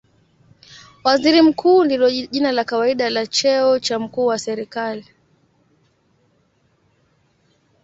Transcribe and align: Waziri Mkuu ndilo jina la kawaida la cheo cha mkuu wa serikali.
Waziri 1.03 1.41
Mkuu 1.41 1.83
ndilo 1.83 2.11
jina 2.11 2.51
la 2.51 2.63
kawaida 2.63 3.09
la 3.09 3.27
cheo 3.27 3.79
cha 3.79 3.99
mkuu 3.99 4.25
wa 4.25 4.39
serikali. 4.39 5.05